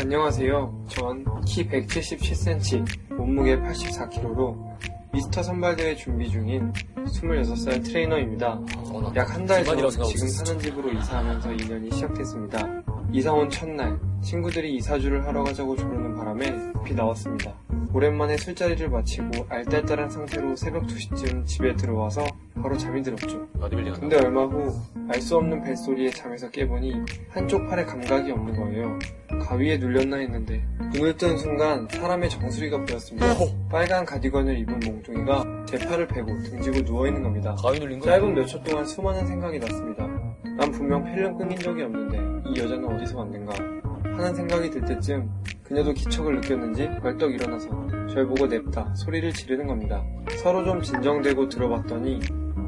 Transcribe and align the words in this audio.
안녕하세요. 0.00 0.86
전 0.88 1.24
키 1.46 1.66
177cm, 1.68 3.14
몸무게 3.16 3.56
84kg로 3.60 4.56
미스터 5.12 5.42
선발대회 5.42 5.94
준비 5.96 6.30
중인 6.30 6.72
26살 6.96 7.84
트레이너입니다. 7.84 8.60
약 9.16 9.30
한 9.34 9.46
달 9.46 9.64
전 9.64 9.76
지금. 9.90 10.28
사는 10.28 10.58
집으로 10.60 10.92
이사하면서 10.92 11.48
2년이 11.50 11.92
시작됐습니다. 11.94 12.82
이사 13.12 13.32
온 13.32 13.50
첫날 13.50 13.98
친구들이 14.22 14.76
이사주를 14.76 15.26
하러 15.26 15.42
가자고 15.44 15.76
조르는 15.76 16.14
바람에 16.16 16.72
비 16.84 16.94
나왔습니다. 16.94 17.52
오랜만에 17.92 18.36
술자리를 18.36 18.88
마치고 18.88 19.46
알딸딸한 19.48 20.10
상태로 20.10 20.56
새벽 20.56 20.86
2시쯤 20.86 21.46
집에 21.46 21.74
들어와서 21.76 22.24
바로 22.62 22.76
잠이 22.76 23.02
들었죠. 23.02 23.46
근데 24.00 24.16
얼마 24.16 24.44
후 24.44 24.72
알 25.12 25.20
수 25.20 25.36
없는 25.36 25.62
벨소리에 25.64 26.10
잠에서 26.10 26.48
깨보니 26.50 26.92
한쪽 27.30 27.66
팔에 27.68 27.84
감각이 27.84 28.30
없는 28.30 28.56
거예요. 28.56 28.96
가위에 29.42 29.76
눌렸나 29.78 30.18
했는데 30.18 30.64
눈을 30.94 31.16
뜬 31.16 31.36
순간 31.36 31.88
사람의 31.90 32.30
정수리가 32.30 32.84
보였습니다. 32.84 33.26
빨간 33.68 34.04
가디건을 34.04 34.56
입은 34.60 34.78
몽둥이가 34.78 35.64
제 35.66 35.78
팔을 35.78 36.06
베고 36.06 36.26
등지고 36.44 36.80
누워있는 36.82 37.22
겁니다. 37.24 37.56
가위 37.60 37.80
눌린 37.80 37.98
거? 37.98 38.06
짧은 38.06 38.34
몇 38.34 38.46
초 38.46 38.62
동안 38.62 38.86
수많은 38.86 39.26
생각이 39.26 39.58
났습니다. 39.58 40.06
난 40.56 40.70
분명 40.70 41.02
필름 41.04 41.36
끊긴 41.36 41.58
적이 41.58 41.82
없는데 41.82 42.18
이 42.50 42.60
여자는 42.60 42.84
어디서 42.84 43.18
왔는가 43.18 43.52
하는 44.04 44.34
생각이 44.34 44.70
들 44.70 44.84
때쯤 44.84 45.28
그녀도 45.70 45.92
기척을 45.92 46.34
느꼈는지 46.40 46.90
벌떡 47.00 47.32
일어나서 47.32 47.68
절 48.12 48.26
보고 48.26 48.44
냅다 48.44 48.92
소리를 48.96 49.32
지르는 49.32 49.68
겁니다. 49.68 50.04
서로 50.42 50.64
좀 50.64 50.82
진정되고 50.82 51.48
들어봤더니 51.48 52.18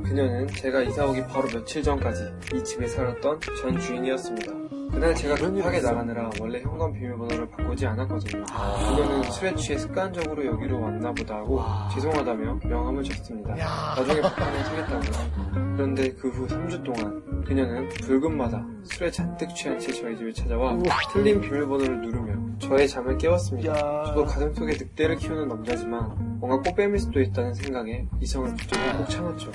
그녀는 0.05 0.47
제가 0.47 0.83
이사 0.83 1.05
오기 1.07 1.23
바로 1.27 1.49
며칠 1.49 1.83
전까지 1.83 2.23
이 2.55 2.63
집에 2.63 2.87
살았던 2.87 3.41
전 3.61 3.81
주인이었습니다. 3.81 4.62
그날 4.93 5.15
제가 5.15 5.35
급하게 5.37 5.81
나가느라 5.81 6.31
원래 6.41 6.61
현관 6.61 6.93
비밀번호를 6.93 7.49
바꾸지 7.51 7.87
않았거든요. 7.87 8.45
그녀는 8.45 9.23
술에 9.31 9.55
취해 9.57 9.79
습관적으로 9.79 10.45
여기로 10.45 10.81
왔나 10.81 11.13
보다 11.13 11.37
하고 11.37 11.61
죄송하다며 11.95 12.61
명함을 12.65 13.03
줬습니다. 13.03 13.55
나중에 13.55 14.21
바꾸면 14.21 14.65
사겠다고요. 14.65 15.73
그런데 15.77 16.13
그 16.13 16.29
후 16.29 16.47
3주 16.47 16.85
동안 16.85 17.43
그녀는 17.45 17.89
붉은마다 17.89 18.65
술에 18.85 19.11
잔뜩 19.11 19.55
취한 19.55 19.79
채 19.79 19.91
저희 19.93 20.17
집에 20.17 20.33
찾아와 20.33 20.77
틀린 21.13 21.41
비밀번호를 21.41 22.01
누르며 22.03 22.59
저의 22.59 22.87
잠을 22.87 23.17
깨웠습니다. 23.19 24.05
저도 24.05 24.25
가슴속에 24.27 24.73
늑대를 24.79 25.17
키우는 25.17 25.49
남자지만 25.49 26.39
뭔가 26.39 26.61
꽃뱀일 26.71 26.99
수도 26.99 27.21
있다는 27.21 27.55
생각에 27.55 28.07
이성을 28.21 28.55
붙들고 28.55 28.99
꼭 28.99 29.09
참았죠. 29.11 29.53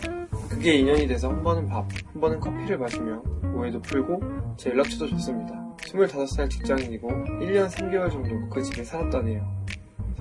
그게 0.50 0.76
인연이 0.76 1.08
돼서 1.08 1.30
한 1.30 1.44
번은 1.44 1.68
밥, 1.68 1.86
한 2.14 2.22
번은 2.22 2.40
커피를 2.40 2.78
마시며 2.78 3.22
오해도 3.56 3.82
풀고 3.82 4.22
제 4.58 4.70
연락처도 4.70 5.10
줬습니다. 5.10 5.54
25살 5.78 6.50
직장인이고 6.50 7.08
1년 7.08 7.70
3개월 7.70 8.12
정도 8.12 8.50
그 8.50 8.62
집에 8.62 8.84
살았다네요. 8.84 9.46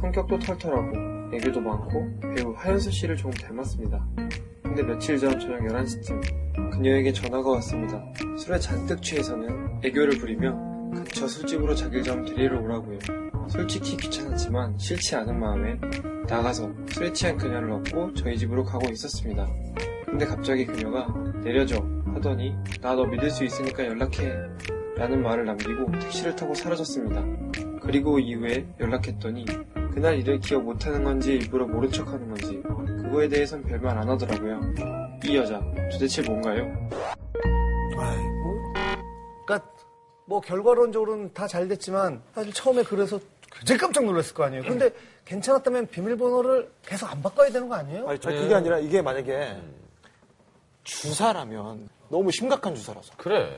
성격도 0.00 0.38
털털하고 0.38 1.34
애교도 1.34 1.60
많고 1.60 2.20
배우 2.34 2.52
하연수 2.56 2.90
씨를 2.90 3.16
조금 3.16 3.32
닮았습니다. 3.32 4.06
근데 4.62 4.82
며칠 4.82 5.18
전 5.18 5.38
저녁 5.38 5.60
11시쯤 5.60 6.72
그녀에게 6.72 7.12
전화가 7.12 7.50
왔습니다. 7.52 8.04
술에 8.38 8.58
잔뜩 8.58 9.02
취해서는 9.02 9.80
애교를 9.82 10.18
부리며 10.18 10.54
근처 10.92 11.26
술집으로 11.26 11.74
자기를 11.74 12.02
좀 12.02 12.24
데리러 12.24 12.60
오라고요. 12.60 12.98
솔직히 13.48 13.96
귀찮았지만 13.96 14.78
싫지 14.78 15.14
않은 15.16 15.38
마음에 15.38 15.78
나가서 16.28 16.70
술에 16.88 17.12
취한 17.12 17.36
그녀를 17.36 17.70
얻고 17.72 18.14
저희 18.14 18.36
집으로 18.36 18.64
가고 18.64 18.90
있었습니다. 18.90 19.46
근데 20.16 20.24
갑자기 20.24 20.64
그녀가 20.64 21.06
내려줘 21.44 21.76
하더니 22.14 22.56
나 22.80 22.94
너 22.94 23.04
믿을 23.04 23.28
수 23.28 23.44
있으니까 23.44 23.84
연락해 23.84 24.32
라는 24.96 25.22
말을 25.22 25.44
남기고 25.44 25.92
택시를 25.98 26.34
타고 26.34 26.54
사라졌습니다. 26.54 27.22
그리고 27.82 28.18
이후에 28.18 28.66
연락했더니 28.80 29.44
그날 29.92 30.18
일을 30.18 30.40
기억 30.40 30.64
못하는 30.64 31.04
건지 31.04 31.34
일부러 31.34 31.66
모른 31.66 31.92
척하는 31.92 32.28
건지 32.28 32.62
그거에 33.02 33.28
대해선 33.28 33.62
별말 33.64 33.98
안 33.98 34.08
하더라고요. 34.08 34.58
이 35.22 35.36
여자 35.36 35.60
도대체 35.92 36.22
뭔가요? 36.22 36.64
아이고. 37.98 38.72
그러니까 39.44 39.70
뭐 40.24 40.40
결과론적으로는 40.40 41.34
다 41.34 41.46
잘 41.46 41.68
됐지만 41.68 42.22
사실 42.34 42.54
처음에 42.54 42.84
그래서 42.84 43.20
굉장히 43.52 43.78
깜짝 43.78 44.06
놀랐을 44.06 44.32
거 44.32 44.44
아니에요. 44.44 44.62
근데 44.62 44.88
괜찮았다면 45.26 45.88
비밀번호를 45.88 46.70
계속 46.86 47.12
안 47.12 47.20
바꿔야 47.20 47.50
되는 47.50 47.68
거 47.68 47.74
아니에요? 47.74 48.08
아니, 48.08 48.18
저 48.18 48.30
그게 48.30 48.54
아니라 48.54 48.78
이게 48.78 49.02
만약에 49.02 49.60
주사라면 50.86 51.88
너무 52.08 52.30
심각한 52.30 52.74
주사라서. 52.74 53.12
그래. 53.16 53.52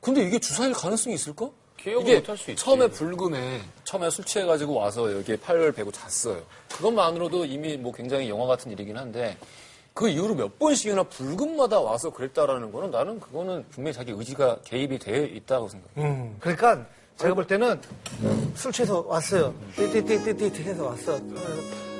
근데 0.00 0.22
이게 0.22 0.38
주사일 0.38 0.72
가능성이 0.72 1.16
있을까? 1.16 1.50
기억을 1.76 2.16
못할 2.16 2.36
수 2.36 2.50
있지. 2.50 2.62
처음에 2.62 2.88
불금에 2.88 3.60
처음에 3.84 4.10
술 4.10 4.24
취해가지고 4.24 4.74
와서 4.74 5.12
여기에 5.12 5.36
팔을 5.36 5.72
베고 5.72 5.90
잤어요. 5.90 6.40
그것만으로도 6.72 7.44
이미 7.46 7.76
뭐 7.76 7.92
굉장히 7.92 8.28
영화 8.28 8.46
같은 8.46 8.70
일이긴 8.70 8.96
한데 8.96 9.36
그 9.94 10.08
이후로 10.08 10.34
몇 10.34 10.58
번씩이나 10.58 11.02
불금마다 11.04 11.80
와서 11.80 12.10
그랬다라는 12.10 12.70
거는 12.70 12.90
나는 12.90 13.18
그거는 13.18 13.64
분명히 13.70 13.94
자기 13.94 14.12
의지가 14.12 14.60
개입이 14.64 14.98
돼 14.98 15.24
있다고 15.24 15.68
생각해. 15.68 15.92
음, 16.08 16.36
그러니까 16.38 16.86
제가 17.16 17.34
볼 17.34 17.46
때는 17.46 17.80
술 18.54 18.70
취해서 18.72 19.00
왔어요. 19.00 19.52
띠띠띠띠띠 19.74 20.62
해서 20.62 20.84
왔어. 20.86 21.16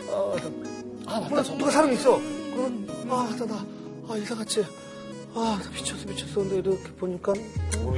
어, 0.08 0.36
아 1.06 1.20
누가, 1.28 1.42
누가 1.42 1.70
사람 1.70 1.92
있어. 1.92 2.16
그럼 2.54 2.86
아, 3.08 3.34
나, 3.38 3.46
나, 3.46 3.66
아, 4.10 4.16
이사같이. 4.16 4.64
아, 5.34 5.60
나 5.62 5.70
미쳤어, 5.70 6.06
미쳤어. 6.08 6.34
근데 6.40 6.56
이렇게 6.56 6.92
보니까 6.94 7.32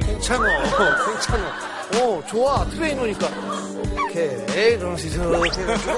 괜찮아, 0.05 0.47
괜찮아. 1.05 2.03
어, 2.05 2.23
좋아. 2.27 2.63
트레이너니까. 2.65 3.27
오케이. 4.03 4.73
이러면서 4.75 5.07
이렇게 5.07 5.61
해가지고. 5.61 5.93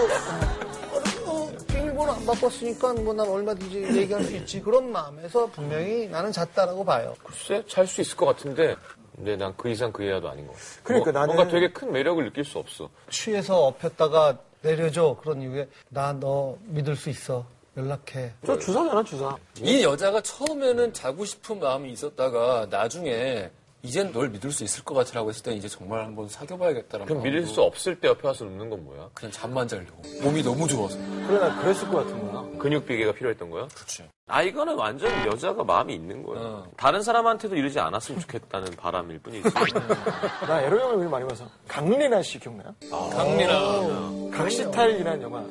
어, 1.26 1.32
어, 1.32 1.52
비밀번호 1.68 2.14
안 2.14 2.26
바꿨으니까 2.26 2.94
뭐 2.94 3.14
난 3.14 3.28
얼마든지 3.28 3.84
얘기할 3.98 4.24
수 4.24 4.36
있지. 4.38 4.62
그런 4.62 4.92
마음에서 4.92 5.48
분명히 5.48 6.08
나는 6.08 6.32
잤다라고 6.32 6.86
봐요. 6.86 7.14
글쎄, 7.24 7.64
잘 7.68 7.86
수 7.86 8.00
있을 8.02 8.16
것 8.16 8.26
같은데. 8.28 8.76
근데 9.16 9.36
난 9.38 9.54
그 9.58 9.70
이상 9.70 9.92
그 9.94 10.04
이하도 10.04 10.30
아닌 10.30 10.46
것 10.48 10.54
같아. 10.54 10.66
그러니까 10.84 11.12
뭐, 11.12 11.22
나는- 11.22 11.26
뭔가 11.36 11.48
되게 11.52 11.72
큰 11.72 11.92
매력을 11.92 12.24
느낄 12.24 12.44
수 12.46 12.58
없어. 12.60 12.90
취해서 13.10 13.66
엎혔다가 13.66 14.38
내려줘. 14.62 15.18
그런 15.22 15.42
이유에 15.42 15.68
나 15.90 16.14
너 16.14 16.58
믿을 16.64 16.96
수 16.96 17.10
있어. 17.10 17.46
연락해. 17.78 18.32
저 18.46 18.58
주사잖아, 18.58 19.04
주사. 19.04 19.36
이 19.62 19.84
여자가 19.84 20.22
처음에는 20.22 20.94
자고 20.94 21.26
싶은 21.26 21.60
마음이 21.60 21.92
있었다가 21.92 22.68
나중에 22.70 23.50
이젠 23.82 24.12
널 24.12 24.30
믿을 24.30 24.52
수 24.52 24.64
있을 24.64 24.84
것 24.84 24.96
같으라고 24.96 25.30
했을 25.30 25.44
때 25.44 25.54
이제 25.54 25.68
정말 25.68 26.04
한번 26.04 26.28
사귀어봐야겠다라는 26.28 27.06
그럼 27.06 27.22
믿을 27.22 27.42
마음으로 27.42 27.54
수 27.54 27.62
없을 27.62 28.00
때 28.00 28.08
옆에 28.08 28.28
와서 28.28 28.44
눕는 28.46 28.70
건 28.72 28.84
뭐야? 28.84 29.10
그냥 29.14 29.32
잠만 29.32 29.68
자려고 29.68 30.02
몸이 30.24 30.42
너무 30.42 30.68
좋아서 30.68 30.98
그래, 31.28 31.38
나 31.38 31.56
그랬을 31.62 31.88
것 31.90 31.98
같은 31.98 32.32
거야. 32.32 32.58
근육 32.58 32.86
비계가 32.88 33.12
필요했던 33.12 33.48
거야? 33.52 33.68
그렇지 33.76 34.04
아 34.28 34.42
이거는 34.42 34.74
완전 34.74 35.12
여자가 35.28 35.64
마음이 35.64 35.94
있는 35.94 36.24
거예요. 36.24 36.44
어. 36.44 36.68
다른 36.78 37.04
사람한테도 37.04 37.56
이러지 37.56 37.80
않았으면 37.80 38.22
좋겠다는 38.22 38.72
바람일 38.72 39.20
뿐이지. 39.20 39.50
나 40.48 40.62
에로 40.64 40.80
영화를 40.82 41.08
많이 41.08 41.28
봐서. 41.28 41.48
강리나 41.68 42.24
씨 42.24 42.40
기억나요? 42.40 42.74
강민아 42.90 44.32
각시탈이라는 44.36 45.22
영화? 45.22 45.46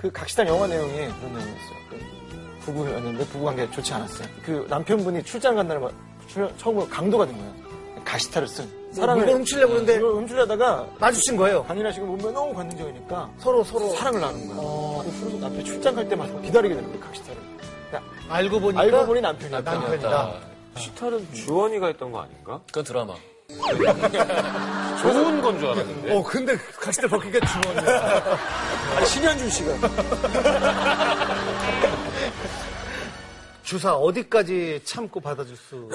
그 0.00 0.10
각시탈 0.10 0.46
영화 0.46 0.66
내용이 0.66 0.92
그런 0.92 1.32
내용이었어요. 1.34 1.78
그 1.90 2.60
부부였는데 2.64 3.24
부부 3.26 3.44
관계 3.44 3.70
좋지 3.70 3.92
않았어요. 3.92 4.26
그 4.42 4.66
남편분이 4.70 5.22
출장 5.24 5.56
간 5.56 5.68
날에 5.68 5.78
막 5.78 5.92
출- 6.26 6.50
처음으로 6.56 6.88
강도가 6.88 7.26
된 7.26 7.36
거예요. 7.36 7.52
가시탈을 8.04 8.48
쓴. 8.48 8.80
물건 8.96 9.28
훔치려고 9.28 9.68
그러는데 9.72 9.96
이걸 9.96 10.12
훔치려다가 10.14 10.86
마주친 10.98 11.36
거예요. 11.36 11.64
씨가 11.92 12.06
몸매 12.06 12.32
너무 12.32 12.54
관능적이니까 12.54 13.30
서로 13.38 13.62
서로 13.62 13.90
사랑을 13.90 14.20
나눈 14.20 14.48
거야. 14.48 15.02
그래서 15.04 15.36
남편이 15.38 15.64
출장 15.64 15.94
갈 15.94 16.08
때마다 16.08 16.40
기다리게 16.40 16.74
되는 16.74 16.90
거야, 16.90 17.00
각시탈을. 17.06 17.38
알고 18.30 18.60
보니까 18.60 18.80
알고 18.80 19.06
보니 19.06 19.20
남편이야. 19.20 19.60
남편이다. 19.60 20.34
시탈은 20.76 21.34
주원이가 21.34 21.88
했던 21.88 22.10
거 22.10 22.20
아닌가? 22.22 22.60
그건 22.68 22.84
드라마 22.84 23.14
좋은 25.02 25.40
건 25.42 25.58
줄 25.58 25.68
알았는데. 25.68 26.12
어 26.14 26.22
근데 26.22 26.56
같이 26.56 27.00
때 27.00 27.06
벗기가 27.06 27.38
주원이야. 27.46 28.38
아니, 28.96 29.06
신현준 29.06 29.50
씨가. 29.50 29.72
주사 33.62 33.94
어디까지 33.94 34.80
참고 34.84 35.20
받아줄 35.20 35.56
수 35.56 35.88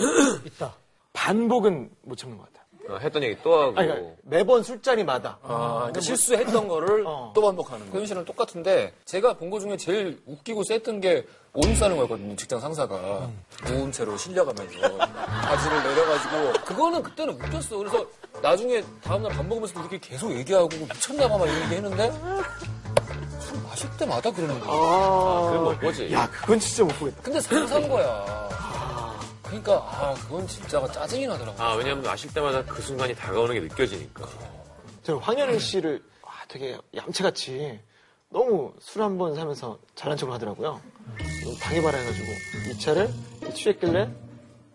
있다. 0.45 0.73
반복은 1.13 1.89
못 2.03 2.15
참는 2.17 2.37
것 2.37 2.51
같아. 2.53 2.64
어, 2.89 2.97
했던 3.01 3.23
얘기 3.23 3.35
또 3.43 3.53
하고. 3.59 3.73
아니, 3.77 3.87
그러니까 3.87 4.11
매번 4.23 4.63
술자리마다. 4.63 5.37
아, 5.43 5.75
그러니까 5.77 6.01
실수했던 6.01 6.67
거를 6.67 7.03
어. 7.07 7.31
또 7.35 7.41
반복하는 7.41 7.89
거. 7.91 7.97
현실은 7.97 8.23
똑같은데 8.25 8.93
제가 9.05 9.33
본 9.37 9.49
거 9.49 9.59
중에 9.59 9.77
제일 9.77 10.21
웃기고 10.25 10.63
셌던 10.63 10.99
게 11.01 11.25
오줌 11.53 11.75
싸는 11.75 11.95
거였거든요. 11.97 12.35
직장 12.35 12.59
상사가 12.59 13.29
누운 13.67 13.91
채로 13.91 14.17
실려가면서 14.17 14.97
바지를 14.97 15.83
내려가지고 15.83 16.65
그거는 16.65 17.01
그때는 17.03 17.33
웃겼어. 17.35 17.77
그래서 17.77 18.05
나중에 18.41 18.83
다음날 19.03 19.31
밥 19.31 19.45
먹으면서 19.45 19.79
이렇게 19.79 19.97
계속 19.99 20.31
얘기하고 20.35 20.67
미쳤나봐 20.67 21.37
막 21.37 21.45
이런 21.47 21.61
얘기 21.63 21.75
했는데 21.75 22.11
술 23.39 23.61
마실 23.63 23.89
때마다 23.97 24.31
그러는 24.31 24.59
거야. 24.59 24.69
아, 24.71 25.49
그건 25.51 25.63
못 25.63 25.79
보지. 25.79 26.11
야, 26.11 26.29
그건 26.29 26.59
진짜 26.59 26.83
못 26.83 26.89
보겠다. 26.99 27.21
근데 27.21 27.39
상사인 27.39 27.87
거야. 27.87 28.49
그러니까 29.45 29.73
아 29.75 30.13
그건 30.15 30.47
진짜 30.47 30.85
짜증이 30.87 31.27
나더라고. 31.27 31.61
아, 31.61 31.73
왜냐면 31.75 32.03
마실 32.03 32.33
때마다 32.33 32.63
그 32.63 32.81
순간이 32.81 33.15
다가오는 33.15 33.53
게 33.53 33.59
느껴지니까. 33.61 34.27
제가 35.03 35.19
황현희 35.19 35.59
씨를 35.59 36.03
와, 36.23 36.31
되게 36.47 36.77
얌체같이 36.95 37.79
너무 38.29 38.73
술 38.81 39.01
한 39.03 39.17
번 39.17 39.35
사면서 39.35 39.77
잘난 39.95 40.17
척을 40.17 40.33
하더라고요. 40.33 40.81
당해봐라 41.61 41.97
해가지고 41.97 42.25
이 42.71 42.79
차를 42.79 43.09
취했길래 43.53 44.09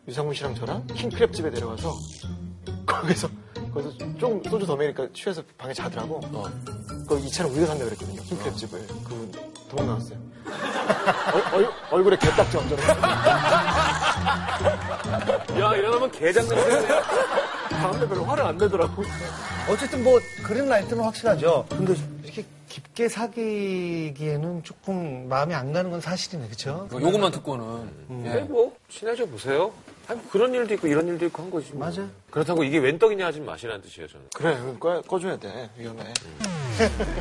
유상문 0.09 0.35
씨랑 0.35 0.55
저랑 0.55 0.87
킹크랩 0.87 1.33
집에 1.35 1.51
내려가서 1.51 1.95
거기서 2.87 3.29
거기서 3.75 3.99
좀 4.19 4.43
소주 4.49 4.67
더 4.67 4.77
먹으니까 4.77 5.09
취해서 5.13 5.43
방에 5.59 5.75
자더라고. 5.75 6.21
그이 7.09 7.29
차를 7.31 7.51
우리가 7.51 7.67
산다 7.67 7.85
그랬거든요. 7.85 8.23
킹크랩 8.23 8.57
집을 8.57 8.87
그 9.05 9.33
도망 9.69 9.87
나왔어요. 9.89 10.19
얼, 11.53 11.71
얼굴에 11.91 12.17
개딱지 12.17 12.57
얹어놓고 12.57 12.93
야, 15.61 15.75
이러면 15.75 16.11
개장 16.11 16.49
냄새. 16.49 16.87
다음날 17.71 18.09
별로 18.09 18.25
화를 18.25 18.45
안 18.45 18.57
내더라고. 18.59 19.03
어쨌든 19.69 20.03
뭐 20.05 20.21
그런 20.43 20.69
라이트는 20.69 21.03
확실하죠. 21.03 21.67
근데 21.71 21.95
이렇게 22.25 22.45
깊게 22.69 23.09
사귀기에는 23.09 24.63
조금 24.63 25.29
마음이 25.29 25.55
안 25.55 25.73
가는 25.73 25.91
건 25.91 26.01
사실이네, 26.01 26.49
그쵸? 26.49 26.87
뭐 26.91 27.01
요것만 27.01 27.33
듣고는. 27.33 27.91
예. 28.25 28.29
네, 28.35 28.41
뭐, 28.43 28.75
친해져 28.89 29.27
보세요. 29.27 29.73
아니, 30.09 30.21
뭐 30.21 30.31
그런 30.31 30.55
일도 30.55 30.75
있고 30.75 30.87
이런 30.87 31.07
일도 31.09 31.27
있고 31.27 31.43
한 31.43 31.51
거지. 31.51 31.73
뭐. 31.73 31.87
맞아. 31.87 32.07
그렇다고 32.31 32.63
이게 32.65 32.79
웬 32.79 32.99
떡이냐 32.99 33.27
하지 33.27 33.41
마시라는 33.41 33.83
뜻이에요, 33.83 34.09
저는. 34.09 34.27
그래, 34.35 34.57
꺼, 34.79 35.01
꺼줘야 35.03 35.37
돼. 35.37 35.71
위험해. 35.77 36.05